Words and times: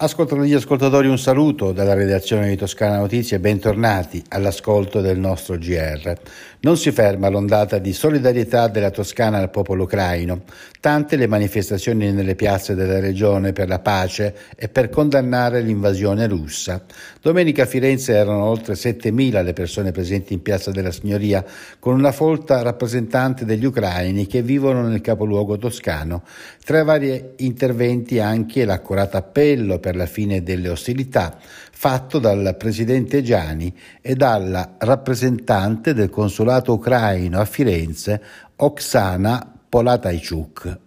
Ascoltatori 0.00 0.52
e 0.52 0.54
ascoltatori, 0.54 1.08
un 1.08 1.18
saluto 1.18 1.72
dalla 1.72 1.94
redazione 1.94 2.48
di 2.48 2.56
Toscana 2.56 2.98
Notizie 2.98 3.40
bentornati 3.40 4.22
all'ascolto 4.28 5.00
del 5.00 5.18
nostro 5.18 5.58
GR. 5.58 6.16
Non 6.60 6.76
si 6.76 6.92
ferma 6.92 7.28
l'ondata 7.28 7.78
di 7.78 7.92
solidarietà 7.92 8.68
della 8.68 8.90
Toscana 8.90 9.38
al 9.38 9.50
popolo 9.50 9.82
ucraino. 9.82 10.42
Tante 10.78 11.16
le 11.16 11.26
manifestazioni 11.26 12.12
nelle 12.12 12.36
piazze 12.36 12.76
della 12.76 13.00
regione 13.00 13.52
per 13.52 13.66
la 13.66 13.80
pace 13.80 14.36
e 14.56 14.68
per 14.68 14.88
condannare 14.88 15.62
l'invasione 15.62 16.28
russa. 16.28 16.84
Domenica 17.20 17.64
a 17.64 17.66
Firenze 17.66 18.14
erano 18.14 18.44
oltre 18.44 18.74
7.000 18.74 19.42
le 19.42 19.52
persone 19.52 19.90
presenti 19.90 20.32
in 20.32 20.42
Piazza 20.42 20.70
della 20.70 20.92
Signoria, 20.92 21.44
con 21.80 21.94
una 21.94 22.12
folta 22.12 22.62
rappresentante 22.62 23.44
degli 23.44 23.64
ucraini 23.64 24.28
che 24.28 24.42
vivono 24.42 24.86
nel 24.86 25.00
capoluogo 25.00 25.58
toscano. 25.58 26.22
Tra 26.64 26.82
i 26.82 26.84
vari 26.84 27.30
interventi 27.38 28.20
anche 28.20 28.64
l'accorato 28.64 29.16
appello 29.16 29.80
per 29.80 29.87
la 29.94 30.06
fine 30.06 30.42
delle 30.42 30.68
ostilità, 30.68 31.38
fatto 31.40 32.18
dal 32.18 32.56
presidente 32.58 33.22
Gianni 33.22 33.74
e 34.00 34.14
dalla 34.14 34.74
rappresentante 34.78 35.94
del 35.94 36.10
consolato 36.10 36.72
ucraino 36.72 37.40
a 37.40 37.44
Firenze, 37.44 38.22
Oksana 38.56 39.60
Polataichuk. 39.68 40.78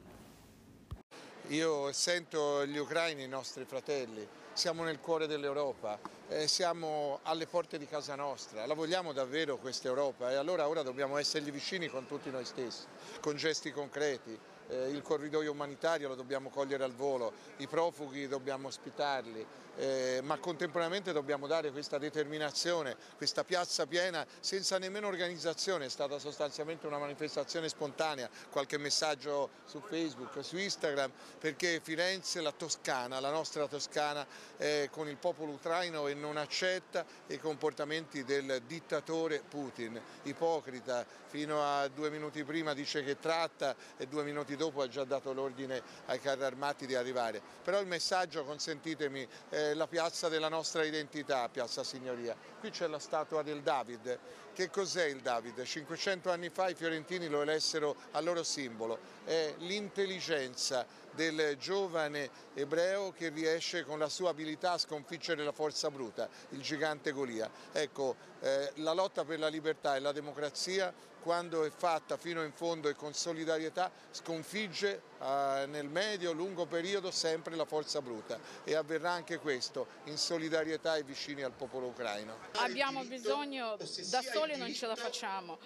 Io 1.50 1.81
sento 1.94 2.66
gli 2.66 2.78
ucraini, 2.78 3.24
i 3.24 3.28
nostri 3.28 3.66
fratelli, 3.66 4.28
siamo 4.54 4.84
nel 4.84 5.00
cuore 5.00 5.28
dell'Europa, 5.28 6.00
eh, 6.30 6.48
siamo 6.48 7.20
alle 7.24 7.48
porte 7.48 7.78
di 7.78 7.88
casa 7.88 8.16
nostra, 8.16 8.66
la 8.66 8.74
vogliamo 8.74 9.14
davvero 9.14 9.58
questa 9.58 9.88
Europa? 9.88 10.32
E 10.32 10.36
allora 10.36 10.68
ora 10.68 10.84
dobbiamo 10.84 11.18
essergli 11.18 11.52
vicini 11.52 11.88
con 11.88 12.06
tutti 12.08 12.30
noi 12.30 12.46
stessi, 12.46 12.86
con 13.20 13.36
gesti 13.36 13.72
concreti, 13.72 14.38
eh, 14.72 14.90
il 14.90 15.02
corridoio 15.02 15.52
umanitario 15.52 16.08
lo 16.08 16.16
dobbiamo 16.16 16.50
cogliere 16.50 16.84
al 16.84 16.94
volo, 16.94 17.34
i 17.58 17.68
profughi 17.68 18.28
dobbiamo 18.28 18.70
ospitarli, 18.70 19.46
eh, 19.76 20.22
ma 20.24 20.38
contemporaneamente 20.38 21.12
dobbiamo 21.12 21.46
dare 21.46 21.72
questa 21.72 21.98
determinazione, 21.98 22.96
questa 23.18 23.44
piazza 23.44 23.86
piena 23.86 24.26
senza 24.40 24.78
nemmeno 24.78 25.08
organizzazione, 25.08 25.86
è 25.86 25.90
stata 25.90 26.20
sostanzialmente 26.20 26.88
una 26.88 26.98
manifestazione 26.98 27.68
spontanea, 27.68 28.30
qualche 28.50 28.78
messaggio 28.78 29.50
su 29.66 29.82
Facebook, 29.82 30.44
su 30.44 30.58
Instagram, 30.58 31.12
perché 31.38 31.81
Firenze, 31.82 32.42
la 32.42 32.52
Toscana, 32.52 33.20
la 33.20 33.32
nostra 33.32 33.68
Toscana 33.68 34.26
è 34.56 34.88
con 34.92 35.08
il 35.08 35.18
popolo 35.18 35.54
ucraino 35.54 36.08
e 36.08 36.14
non 36.14 36.38
accetta 36.38 37.04
i 37.28 37.40
comportamenti 37.40 38.24
del 38.24 38.62
dittatore 38.68 39.42
Putin, 39.48 40.00
ipocrita, 40.24 41.06
fino 41.28 41.64
a 41.64 41.88
due 41.88 42.10
minuti 42.10 42.44
prima 42.44 42.74
dice 42.74 43.04
che 43.04 43.18
tratta 43.18 43.76
e 43.98 44.08
due 44.08 44.24
minuti 44.24 44.56
dopo 44.56 44.82
ha 44.82 44.88
già 44.88 45.04
dato 45.06 45.34
l'ordine 45.34 45.82
ai 46.08 46.20
carri 46.20 46.44
armati 46.44 46.86
di 46.86 46.94
arrivare. 46.94 47.42
Però 47.64 47.80
il 47.80 47.88
messaggio, 47.88 48.44
consentitemi, 48.44 49.28
è 49.50 49.74
la 49.74 49.88
piazza 49.88 50.30
della 50.30 50.50
nostra 50.50 50.84
identità, 50.84 51.50
Piazza 51.50 51.84
Signoria. 51.84 52.36
Qui 52.60 52.70
c'è 52.70 52.88
la 52.88 53.00
statua 53.00 53.42
del 53.42 53.62
David. 53.62 54.20
Che 54.54 54.70
cos'è 54.70 55.06
il 55.06 55.22
David? 55.22 55.64
500 55.64 56.30
anni 56.30 56.50
fa 56.50 56.68
i 56.68 56.76
fiorentini 56.76 57.28
lo 57.28 57.42
elessero 57.42 57.96
al 58.12 58.26
loro 58.26 58.44
simbolo. 58.44 59.00
È 59.24 59.56
l'intelligenza 59.60 60.86
del 61.14 61.58
giovane 61.58 62.30
ebreo 62.54 63.12
che 63.12 63.30
riesce 63.30 63.84
con 63.84 64.00
la 64.00 64.10
sua 64.10 64.30
abilità 64.30 64.74
a 64.74 64.78
sconfiggere 64.78 65.44
la 65.44 65.52
forza 65.52 65.90
bruta, 65.90 66.30
il 66.50 66.62
gigante 66.62 67.12
Golia. 67.12 67.50
Ecco, 67.72 68.16
eh, 68.42 68.72
la 68.76 68.94
lotta 68.94 69.24
per 69.24 69.40
la 69.40 69.48
libertà 69.48 69.96
e 69.96 70.00
la 70.00 70.12
democrazia 70.12 70.94
quando 71.22 71.64
è 71.64 71.70
fatta 71.70 72.18
fino 72.18 72.44
in 72.44 72.52
fondo 72.52 72.90
e 72.90 72.96
con 72.96 73.14
solidarietà 73.14 73.92
sconfigge 74.12 75.02
eh, 75.22 75.66
nel 75.68 75.88
medio-lungo 75.88 76.66
periodo 76.66 77.12
sempre 77.12 77.56
la 77.56 77.66
forza 77.66 78.02
bruta. 78.02 78.40
E 78.64 78.76
avverrà 78.76 79.12
anche 79.12 79.38
questo 79.38 79.88
in 80.06 80.18
solidarietà 80.18 80.96
e 80.96 81.04
vicini 81.04 81.44
al 81.44 81.52
popolo 81.52 81.88
ucraino. 81.88 82.38
Abbiamo 82.54 83.04
bisogno, 83.04 83.78
da 83.78 84.22
soli 84.22 84.58
non 84.58 84.74
ce 84.74 84.88
la 84.88 84.96
facciamo, 84.96 85.60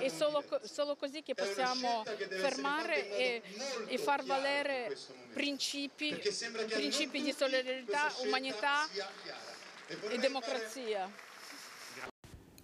è 0.00 0.08
solo, 0.08 0.44
solo 0.62 0.96
così 0.96 1.22
che 1.22 1.34
possiamo 1.34 2.04
fermare 2.04 3.16
e, 3.16 3.42
e 3.86 3.98
far 3.98 4.24
valere 4.24 4.96
principi, 5.32 6.20
principi 6.68 7.22
di 7.22 7.32
solidarietà, 7.32 8.12
umanità 8.18 8.86
e 10.08 10.18
democrazia. 10.18 11.32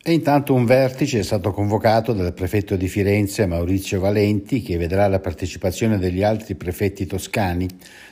E 0.02 0.12
intanto 0.12 0.54
un 0.54 0.64
vertice 0.64 1.18
è 1.18 1.22
stato 1.22 1.52
convocato 1.52 2.14
dal 2.14 2.32
prefetto 2.32 2.74
di 2.74 2.88
Firenze 2.88 3.44
Maurizio 3.44 4.00
Valenti 4.00 4.62
che 4.62 4.78
vedrà 4.78 5.06
la 5.08 5.20
partecipazione 5.20 5.98
degli 5.98 6.22
altri 6.22 6.54
prefetti 6.54 7.04
toscani, 7.04 7.68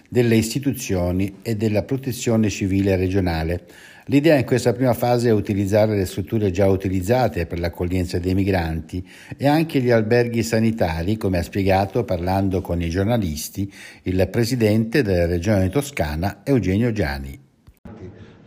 delle 0.07 0.37
istituzioni 0.37 1.37
e 1.41 1.57
della 1.57 1.85
protezione 1.85 2.51
civile 2.51 2.95
regionale. 2.95 3.65
L'idea 4.09 4.37
in 4.37 4.45
questa 4.45 4.75
prima 4.75 4.93
fase 4.93 5.31
è 5.31 5.33
utilizzare 5.33 5.97
le 5.97 6.05
strutture 6.05 6.51
già 6.51 6.69
utilizzate 6.69 7.47
per 7.47 7.59
l'accoglienza 7.59 8.19
dei 8.19 8.35
migranti 8.35 9.03
e 9.39 9.47
anche 9.47 9.81
gli 9.81 9.91
alberghi 9.91 10.43
sanitari, 10.43 11.17
come 11.17 11.39
ha 11.39 11.43
spiegato 11.43 12.05
parlando 12.05 12.61
con 12.61 12.83
i 12.83 12.91
giornalisti 12.91 13.73
il 14.03 14.29
presidente 14.31 15.01
della 15.01 15.25
regione 15.25 15.71
toscana 15.71 16.43
Eugenio 16.45 16.93
Giani 16.93 17.47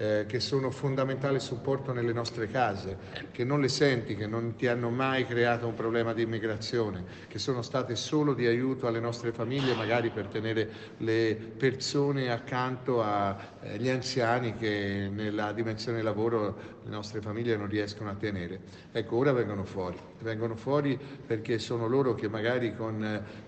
eh, 0.02 0.26
che 0.28 0.40
sono 0.40 0.72
fondamentale 0.72 1.40
supporto 1.40 1.94
nelle 1.94 2.12
nostre 2.12 2.48
case, 2.48 2.98
che 3.32 3.44
non 3.44 3.62
le 3.62 3.68
senti, 3.68 4.16
che 4.16 4.26
non 4.26 4.56
ti 4.56 4.66
hanno 4.66 4.90
mai 4.90 5.28
creato 5.28 5.68
un 5.68 5.76
problema 5.76 6.12
di 6.12 6.24
immigrazione, 6.24 7.04
che 7.28 7.38
sono 7.38 7.62
state 7.62 7.96
solo 7.96 8.34
di 8.34 8.48
aiuto 8.48 8.88
alle 8.88 9.00
nostre 9.00 9.32
famiglie, 9.32 9.76
magari 9.76 10.10
per 10.10 10.26
tenere 10.26 10.68
le 10.98 11.36
persone 11.36 12.32
accanto 12.32 13.04
agli 13.04 13.88
eh, 13.88 13.92
anziani 13.92 14.58
che 14.58 15.08
nella 15.14 15.52
dimensione 15.52 16.02
lavoro 16.02 16.80
le 16.84 16.90
nostre 16.90 17.22
famiglie 17.22 17.56
non 17.56 17.68
riescono 17.68 18.10
a 18.10 18.16
tenere. 18.16 18.60
Ecco, 18.92 19.18
ora 19.18 19.32
vengono 19.34 19.66
fuori, 19.66 20.00
vengono 20.22 20.56
fuori 20.56 21.00
perché 21.28 21.60
sono 21.60 21.86
loro 21.86 22.16
che 22.16 22.28
magari 22.28 22.76
con 22.76 23.04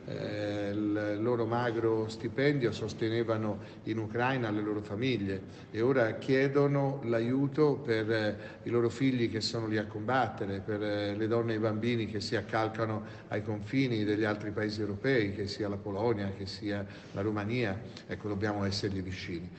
eh, 0.06 0.70
il 0.72 1.18
loro 1.20 1.48
magro 1.48 2.08
stipendio 2.08 2.72
sostenevano 2.72 3.58
in 3.84 3.98
Ucraina 3.98 4.52
le 4.52 4.62
loro 4.62 4.82
famiglie 4.82 5.42
e 5.72 5.82
ora 5.82 6.14
chiedono 6.14 6.42
chiedono 6.44 7.00
l'aiuto 7.04 7.76
per 7.76 8.12
eh, 8.12 8.38
i 8.64 8.70
loro 8.70 8.90
figli 8.90 9.32
che 9.32 9.40
sono 9.40 9.66
lì 9.66 9.78
a 9.78 9.86
combattere, 9.86 10.60
per 10.60 10.84
eh, 10.84 11.16
le 11.16 11.28
donne 11.28 11.54
e 11.54 11.56
i 11.56 11.60
bambini 11.60 12.06
che 12.06 12.20
si 12.20 12.36
accalcano 12.36 13.04
ai 13.30 13.42
confini 13.42 14.04
degli 14.04 14.26
altri 14.26 14.52
paesi 14.52 14.82
europei, 14.82 15.34
che 15.34 15.48
sia 15.48 15.70
la 15.70 15.78
Polonia, 15.78 16.34
che 16.38 16.46
sia 16.46 16.86
la 17.14 17.22
Romania. 17.22 17.80
Ecco, 18.08 18.28
dobbiamo 18.28 18.66
essergli 18.66 19.02
vicini. 19.02 19.50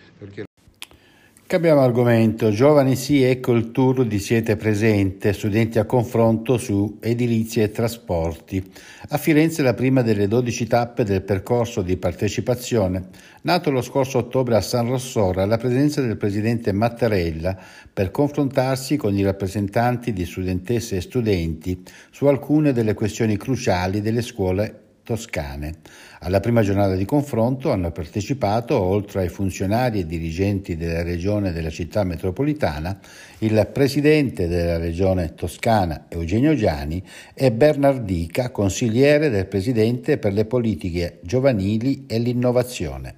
Cambiamo 1.54 1.82
argomento, 1.82 2.50
giovani 2.50 2.96
sì, 2.96 3.22
ecco 3.22 3.52
il 3.52 3.70
tour 3.70 4.04
di 4.04 4.18
Siete 4.18 4.56
Presente, 4.56 5.32
studenti 5.32 5.78
a 5.78 5.84
confronto 5.84 6.58
su 6.58 6.98
edilizia 7.00 7.62
e 7.62 7.70
trasporti. 7.70 8.60
A 9.10 9.18
Firenze 9.18 9.62
la 9.62 9.72
prima 9.72 10.02
delle 10.02 10.26
12 10.26 10.66
tappe 10.66 11.04
del 11.04 11.22
percorso 11.22 11.82
di 11.82 11.96
partecipazione, 11.96 13.04
nato 13.42 13.70
lo 13.70 13.82
scorso 13.82 14.18
ottobre 14.18 14.56
a 14.56 14.60
San 14.60 14.88
Rossora 14.88 15.44
alla 15.44 15.56
presenza 15.56 16.00
del 16.00 16.16
presidente 16.16 16.72
Mattarella 16.72 17.56
per 17.92 18.10
confrontarsi 18.10 18.96
con 18.96 19.16
i 19.16 19.22
rappresentanti 19.22 20.12
di 20.12 20.24
studentesse 20.24 20.96
e 20.96 21.02
studenti 21.02 21.84
su 22.10 22.26
alcune 22.26 22.72
delle 22.72 22.94
questioni 22.94 23.36
cruciali 23.36 24.00
delle 24.00 24.22
scuole 24.22 24.83
toscane. 25.04 25.74
Alla 26.20 26.40
prima 26.40 26.62
giornata 26.62 26.96
di 26.96 27.04
confronto 27.04 27.70
hanno 27.70 27.92
partecipato, 27.92 28.80
oltre 28.80 29.20
ai 29.20 29.28
funzionari 29.28 30.00
e 30.00 30.06
dirigenti 30.06 30.76
della 30.76 31.02
regione 31.02 31.52
della 31.52 31.70
città 31.70 32.02
metropolitana, 32.02 32.98
il 33.38 33.68
presidente 33.72 34.48
della 34.48 34.78
regione 34.78 35.34
toscana 35.34 36.06
Eugenio 36.08 36.54
Giani 36.56 37.00
e 37.34 37.52
Bernardica, 37.52 38.50
consigliere 38.50 39.28
del 39.28 39.46
presidente 39.46 40.18
per 40.18 40.32
le 40.32 40.46
politiche 40.46 41.20
giovanili 41.22 42.06
e 42.08 42.18
l'innovazione. 42.18 43.14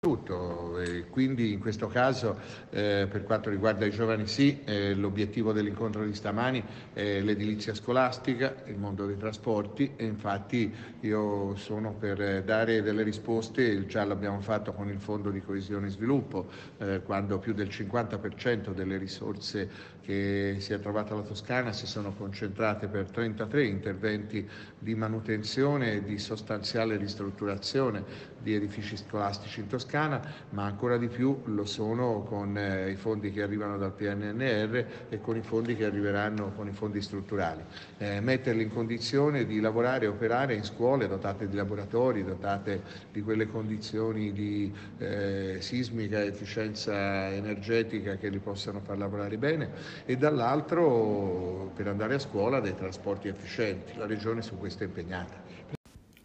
Tutto, 0.00 0.63
e 0.78 1.06
quindi 1.08 1.52
in 1.52 1.60
questo 1.60 1.86
caso 1.86 2.38
eh, 2.70 3.06
per 3.10 3.22
quanto 3.24 3.50
riguarda 3.50 3.86
i 3.86 3.90
giovani 3.90 4.26
sì, 4.26 4.60
eh, 4.64 4.94
l'obiettivo 4.94 5.52
dell'incontro 5.52 6.04
di 6.04 6.14
stamani 6.14 6.62
è 6.92 7.20
l'edilizia 7.20 7.74
scolastica, 7.74 8.54
il 8.66 8.78
mondo 8.78 9.06
dei 9.06 9.16
trasporti 9.16 9.92
e 9.96 10.04
infatti 10.04 10.72
io 11.00 11.54
sono 11.56 11.92
per 11.92 12.42
dare 12.42 12.82
delle 12.82 13.02
risposte, 13.02 13.86
già 13.86 14.04
l'abbiamo 14.04 14.40
fatto 14.40 14.72
con 14.72 14.88
il 14.88 15.00
Fondo 15.00 15.30
di 15.30 15.40
Coesione 15.40 15.86
e 15.86 15.90
Sviluppo, 15.90 16.48
eh, 16.78 17.00
quando 17.02 17.38
più 17.38 17.54
del 17.54 17.68
50% 17.68 18.72
delle 18.72 18.96
risorse 18.96 19.92
che 20.04 20.56
si 20.58 20.74
è 20.74 20.80
trovata 20.80 21.14
la 21.14 21.22
Toscana 21.22 21.72
si 21.72 21.86
sono 21.86 22.12
concentrate 22.12 22.88
per 22.88 23.10
33 23.10 23.64
interventi 23.64 24.46
di 24.78 24.94
manutenzione 24.94 25.94
e 25.94 26.04
di 26.04 26.18
sostanziale 26.18 26.98
ristrutturazione 26.98 28.32
di 28.38 28.54
edifici 28.54 28.98
scolastici 28.98 29.60
in 29.60 29.66
Toscana 29.66 29.84
Toscana, 29.84 30.20
ma 30.64 30.70
ancora 30.70 30.96
di 30.96 31.08
più 31.08 31.42
lo 31.44 31.66
sono 31.66 32.22
con 32.22 32.56
eh, 32.56 32.90
i 32.90 32.96
fondi 32.96 33.30
che 33.30 33.42
arrivano 33.42 33.76
dal 33.76 33.92
PNNR 33.92 34.86
e 35.10 35.20
con 35.20 35.36
i 35.36 35.42
fondi 35.42 35.76
che 35.76 35.84
arriveranno 35.84 36.52
con 36.56 36.66
i 36.66 36.72
fondi 36.72 37.02
strutturali. 37.02 37.62
Eh, 37.98 38.20
metterli 38.22 38.62
in 38.62 38.72
condizione 38.72 39.44
di 39.44 39.60
lavorare 39.60 40.06
e 40.06 40.08
operare 40.08 40.54
in 40.54 40.64
scuole 40.64 41.06
dotate 41.06 41.48
di 41.48 41.54
laboratori, 41.54 42.24
dotate 42.24 42.80
di 43.12 43.20
quelle 43.20 43.46
condizioni 43.46 44.32
di 44.32 44.74
eh, 44.96 45.58
sismica 45.60 46.24
efficienza 46.24 47.30
energetica 47.30 48.16
che 48.16 48.30
li 48.30 48.38
possano 48.38 48.80
far 48.80 48.96
lavorare 48.96 49.36
bene 49.36 49.70
e 50.06 50.16
dall'altro 50.16 51.72
per 51.74 51.88
andare 51.88 52.14
a 52.14 52.18
scuola 52.18 52.60
dei 52.60 52.74
trasporti 52.74 53.28
efficienti. 53.28 53.98
La 53.98 54.06
Regione 54.06 54.40
su 54.40 54.56
questo 54.56 54.82
è 54.84 54.86
impegnata. 54.86 55.43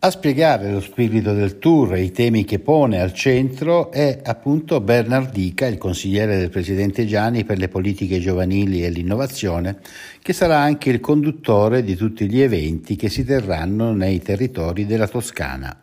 A 0.02 0.12
spiegare 0.12 0.72
lo 0.72 0.80
spirito 0.80 1.34
del 1.34 1.60
tour 1.60 1.96
e 1.96 2.04
i 2.04 2.12
temi 2.14 2.46
che 2.46 2.60
pone 2.60 3.02
al 3.02 3.12
centro 3.12 3.92
è 3.92 4.22
appunto 4.24 4.80
Bernard 4.80 5.30
Dica, 5.30 5.66
il 5.66 5.78
consigliere 5.78 6.38
del 6.38 6.50
presidente 6.50 7.06
Gianni 7.06 7.44
per 7.44 7.58
le 7.58 7.68
politiche 7.68 8.22
giovanili 8.22 8.86
e 8.86 8.92
l'innovazione, 8.92 9.80
che 10.22 10.32
sarà 10.32 10.58
anche 10.58 10.90
il 10.90 11.02
conduttore 11.02 11.84
di 11.84 11.98
tutti 11.98 12.30
gli 12.30 12.40
eventi 12.40 12.96
che 12.96 13.10
si 13.10 13.26
terranno 13.26 13.92
nei 13.92 14.22
territori 14.22 14.86
della 14.86 15.10
Toscana. 15.10 15.78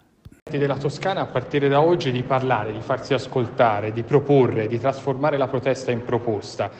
Della 0.50 0.78
Toscana 0.78 1.20
a 1.20 1.26
partire 1.26 1.68
da 1.68 1.82
oggi 1.82 2.10
di 2.10 2.22
parlare, 2.22 2.72
di 2.72 2.80
farsi 2.80 3.12
ascoltare, 3.12 3.92
di 3.92 4.02
proporre, 4.02 4.66
di 4.66 4.80
trasformare 4.80 5.36
la 5.36 5.46
protesta 5.46 5.90
in 5.90 6.02
proposta 6.02 6.70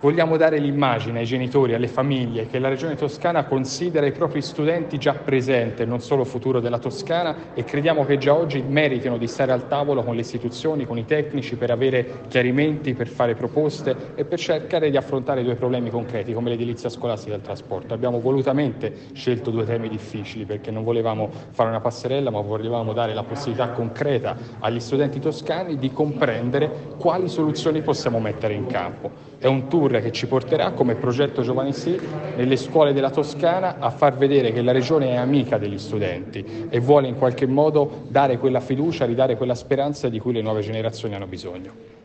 Vogliamo 0.00 0.36
dare 0.36 0.58
l'immagine 0.58 1.20
ai 1.20 1.24
genitori, 1.24 1.72
alle 1.72 1.88
famiglie, 1.88 2.46
che 2.46 2.58
la 2.58 2.68
Regione 2.68 2.94
Toscana 2.94 3.44
considera 3.44 4.04
i 4.04 4.12
propri 4.12 4.42
studenti 4.42 4.98
già 4.98 5.14
presente, 5.14 5.86
non 5.86 6.00
solo 6.00 6.24
futuro 6.24 6.60
della 6.60 6.78
Toscana, 6.78 7.54
e 7.54 7.64
crediamo 7.64 8.04
che 8.04 8.18
già 8.18 8.34
oggi 8.34 8.62
meritino 8.62 9.16
di 9.16 9.26
stare 9.26 9.52
al 9.52 9.66
tavolo 9.66 10.02
con 10.02 10.14
le 10.14 10.20
istituzioni, 10.20 10.84
con 10.84 10.98
i 10.98 11.06
tecnici, 11.06 11.56
per 11.56 11.70
avere 11.70 12.20
chiarimenti, 12.28 12.92
per 12.92 13.08
fare 13.08 13.34
proposte 13.34 14.12
e 14.14 14.26
per 14.26 14.38
cercare 14.38 14.90
di 14.90 14.98
affrontare 14.98 15.42
due 15.42 15.54
problemi 15.54 15.88
concreti, 15.88 16.34
come 16.34 16.50
l'edilizia 16.50 16.90
scolastica 16.90 17.32
e 17.32 17.36
il 17.36 17.42
trasporto. 17.42 17.94
Abbiamo 17.94 18.20
volutamente 18.20 18.92
scelto 19.14 19.50
due 19.50 19.64
temi 19.64 19.88
difficili 19.88 20.44
perché 20.44 20.70
non 20.70 20.84
volevamo 20.84 21.30
fare 21.50 21.70
una 21.70 21.80
passerella, 21.80 22.30
ma 22.30 22.40
volevamo 22.42 22.92
dare 22.92 23.14
la 23.14 23.22
possibilità 23.22 23.70
concreta 23.70 24.36
agli 24.58 24.80
studenti 24.80 25.18
toscani 25.18 25.78
di 25.78 25.90
comprendere 25.92 26.70
quali 26.98 27.28
soluzioni 27.28 27.80
possiamo 27.80 28.20
mettere 28.20 28.52
in 28.52 28.66
campo. 28.66 29.32
È 29.38 29.46
un 29.46 29.66
tour 29.68 29.83
che 29.84 30.12
ci 30.12 30.26
porterà 30.26 30.70
come 30.72 30.94
progetto 30.94 31.42
Giovani 31.42 31.74
Sì 31.74 32.00
nelle 32.36 32.56
scuole 32.56 32.94
della 32.94 33.10
Toscana 33.10 33.76
a 33.78 33.90
far 33.90 34.16
vedere 34.16 34.50
che 34.50 34.62
la 34.62 34.72
regione 34.72 35.10
è 35.10 35.16
amica 35.16 35.58
degli 35.58 35.78
studenti 35.78 36.66
e 36.70 36.80
vuole 36.80 37.06
in 37.06 37.16
qualche 37.16 37.46
modo 37.46 38.04
dare 38.08 38.38
quella 38.38 38.60
fiducia, 38.60 39.04
ridare 39.04 39.36
quella 39.36 39.54
speranza 39.54 40.08
di 40.08 40.18
cui 40.18 40.32
le 40.32 40.40
nuove 40.40 40.62
generazioni 40.62 41.14
hanno 41.14 41.26
bisogno. 41.26 42.03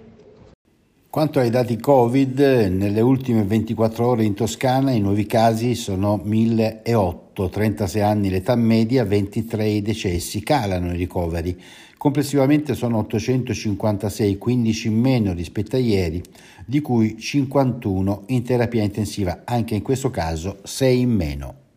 Quanto 1.12 1.40
ai 1.40 1.50
dati 1.50 1.76
Covid, 1.80 2.38
nelle 2.70 3.02
ultime 3.02 3.44
24 3.44 4.06
ore 4.06 4.26
in 4.26 4.36
Toscana 4.36 4.92
i 4.92 5.00
nuovi 5.00 5.26
casi 5.26 5.74
sono 5.74 6.22
1008, 6.24 7.50
36 7.50 8.02
anni 8.04 8.30
l'età 8.30 8.56
media, 8.56 9.04
23 9.04 9.66
i 9.66 9.82
decessi, 9.82 10.44
calano 10.44 10.94
i 10.94 10.98
ricoveri. 10.98 11.60
Complessivamente 11.98 12.76
sono 12.76 13.00
856, 13.00 14.38
15 14.38 14.88
in 14.88 15.00
meno 15.00 15.34
rispetto 15.34 15.78
a 15.78 15.80
ieri, 15.80 16.22
di 16.64 16.80
cui 16.80 17.18
51 17.18 18.26
in 18.28 18.44
terapia 18.44 18.84
intensiva, 18.84 19.42
anche 19.46 19.74
in 19.74 19.82
questo 19.82 20.12
caso 20.12 20.60
6 20.62 21.00
in 21.00 21.10
meno. 21.10 21.69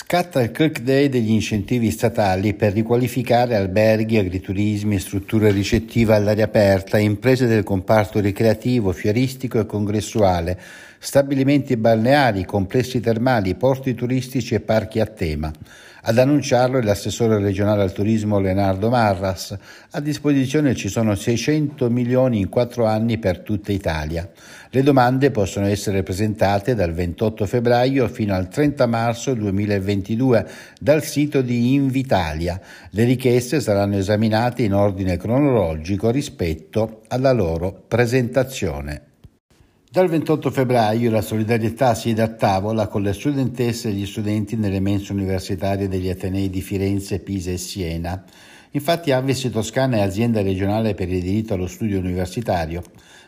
Scatta 0.00 0.40
il 0.40 0.52
Kirk 0.52 0.82
Day 0.82 1.08
degli 1.08 1.32
incentivi 1.32 1.90
statali 1.90 2.54
per 2.54 2.72
riqualificare 2.72 3.56
alberghi, 3.56 4.16
agriturismi 4.16 4.96
strutture 5.00 5.50
ricettive 5.50 6.14
all'aria 6.14 6.44
aperta, 6.44 6.98
imprese 6.98 7.48
del 7.48 7.64
comparto 7.64 8.20
ricreativo, 8.20 8.92
fieristico 8.92 9.58
e 9.58 9.66
congressuale, 9.66 10.56
stabilimenti 11.00 11.76
balneari, 11.76 12.44
complessi 12.44 13.00
termali, 13.00 13.56
porti 13.56 13.94
turistici 13.94 14.54
e 14.54 14.60
parchi 14.60 15.00
a 15.00 15.06
tema. 15.06 15.52
Ad 16.08 16.16
annunciarlo 16.16 16.78
è 16.78 16.82
l'assessore 16.82 17.38
regionale 17.38 17.82
al 17.82 17.92
turismo 17.92 18.40
Leonardo 18.40 18.88
Marras. 18.88 19.54
A 19.90 20.00
disposizione 20.00 20.74
ci 20.74 20.88
sono 20.88 21.14
600 21.14 21.90
milioni 21.90 22.38
in 22.40 22.48
quattro 22.48 22.86
anni 22.86 23.18
per 23.18 23.40
tutta 23.40 23.72
Italia. 23.72 24.26
Le 24.70 24.82
domande 24.82 25.30
possono 25.30 25.66
essere 25.66 26.02
presentate 26.02 26.74
dal 26.74 26.94
28 26.94 27.44
febbraio 27.44 28.08
fino 28.08 28.34
al 28.34 28.48
30 28.48 28.86
marzo 28.86 29.34
2022 29.34 30.48
dal 30.80 31.02
sito 31.02 31.42
di 31.42 31.74
Invitalia. 31.74 32.58
Le 32.88 33.04
richieste 33.04 33.60
saranno 33.60 33.98
esaminate 33.98 34.62
in 34.62 34.72
ordine 34.72 35.18
cronologico 35.18 36.08
rispetto 36.08 37.02
alla 37.08 37.32
loro 37.32 37.84
presentazione. 37.86 39.07
Dal 39.90 40.06
28 40.06 40.50
febbraio 40.50 41.10
la 41.10 41.22
solidarietà 41.22 41.94
siede 41.94 42.20
a 42.20 42.28
tavola 42.28 42.88
con 42.88 43.00
le 43.00 43.14
studentesse 43.14 43.88
e 43.88 43.92
gli 43.92 44.04
studenti 44.04 44.54
nelle 44.54 44.80
mense 44.80 45.12
universitarie 45.12 45.88
degli 45.88 46.10
Atenei 46.10 46.50
di 46.50 46.60
Firenze, 46.60 47.20
Pisa 47.20 47.52
e 47.52 47.56
Siena. 47.56 48.22
Infatti 48.72 49.12
Avis 49.12 49.48
Toscana 49.50 49.96
e 49.96 50.02
azienda 50.02 50.42
regionale 50.42 50.92
per 50.92 51.08
il 51.08 51.22
diritto 51.22 51.54
allo 51.54 51.66
studio 51.66 51.98
universitario 51.98 52.82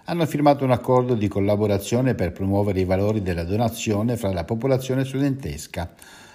hanno 0.04 0.26
firmato 0.26 0.64
un 0.64 0.72
accordo 0.72 1.14
di 1.14 1.28
collaborazione 1.28 2.14
per 2.14 2.32
promuovere 2.32 2.80
i 2.80 2.84
valori 2.84 3.22
della 3.22 3.44
donazione 3.44 4.18
fra 4.18 4.30
la 4.30 4.44
popolazione 4.44 5.04
studentesca. 5.04 5.90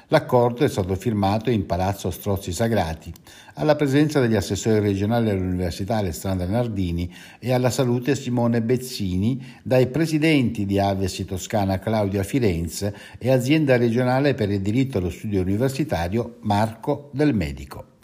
L'accordo 0.10 0.64
è 0.64 0.70
stato 0.70 0.94
firmato 0.96 1.50
in 1.50 1.66
Palazzo 1.66 2.12
Strozzi 2.12 2.52
Sagrati, 2.52 3.12
alla 3.56 3.76
presenza 3.76 4.20
degli 4.20 4.36
assessori 4.36 4.80
regionali 4.80 5.32
all'Università 5.32 5.98
Alessandra 5.98 6.46
Nardini 6.46 7.12
e 7.40 7.52
alla 7.52 7.72
Salute 7.72 8.16
Simone 8.16 8.62
Bezzini, 8.62 9.44
dai 9.64 9.88
presidenti 9.88 10.68
di 10.68 10.78
Avesi 10.78 11.26
Toscana 11.26 11.80
Claudia 11.80 12.22
Firenze 12.22 12.96
e 13.18 13.32
azienda 13.32 13.78
regionale 13.78 14.36
per 14.36 14.52
il 14.52 14.62
diritto 14.62 15.00
allo 15.00 15.10
studio 15.10 15.42
universitario 15.42 16.38
Marco 16.42 17.10
Del 17.12 17.34
Medico. 17.34 17.95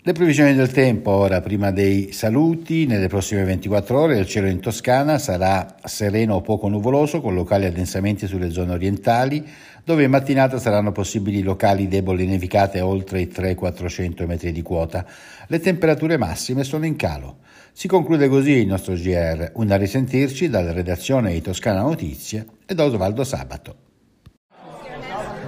Le 0.01 0.13
previsioni 0.13 0.53
del 0.53 0.71
tempo 0.71 1.09
ora, 1.09 1.41
prima 1.41 1.71
dei 1.71 2.11
saluti, 2.11 2.85
nelle 2.85 3.07
prossime 3.07 3.43
24 3.45 3.99
ore 3.99 4.19
il 4.19 4.27
cielo 4.27 4.47
in 4.47 4.59
Toscana 4.59 5.17
sarà 5.17 5.75
sereno 5.83 6.35
o 6.35 6.41
poco 6.41 6.67
nuvoloso 6.67 7.19
con 7.19 7.33
locali 7.33 7.65
addensamenti 7.65 8.27
sulle 8.27 8.51
zone 8.51 8.73
orientali, 8.73 9.43
dove 9.83 10.03
in 10.03 10.09
mattinata 10.09 10.59
saranno 10.59 10.91
possibili 10.91 11.41
locali 11.41 11.87
deboli 11.87 12.25
nevicate 12.25 12.81
oltre 12.81 13.21
i 13.21 13.27
300-400 13.27 14.25
metri 14.25 14.51
di 14.51 14.61
quota. 14.61 15.05
Le 15.47 15.59
temperature 15.59 16.17
massime 16.17 16.63
sono 16.63 16.85
in 16.85 16.95
calo. 16.95 17.37
Si 17.71 17.87
conclude 17.87 18.27
così 18.27 18.51
il 18.51 18.67
nostro 18.67 18.93
GR, 18.93 19.51
un 19.55 19.71
a 19.71 19.77
risentirci 19.77 20.49
dalla 20.49 20.71
redazione 20.71 21.31
di 21.31 21.41
Toscana 21.41 21.81
Notizie 21.81 22.45
e 22.65 22.75
da 22.75 22.85
Osvaldo 22.85 23.23
Sabato. 23.23 23.75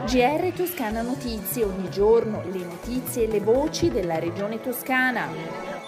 GR 0.05 0.51
Toscana 0.55 1.01
Notizie, 1.01 1.63
ogni 1.63 1.89
giorno 1.89 2.43
le 2.51 2.63
notizie 2.63 3.25
e 3.25 3.27
le 3.27 3.39
voci 3.39 3.89
della 3.89 4.17
regione 4.17 4.59
toscana. 4.59 5.80